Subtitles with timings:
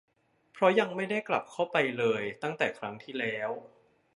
[0.53, 3.49] เพราะยังไม่ได้กลับเข้าไปเลยตั้งแต่ครั้งที่แล้ว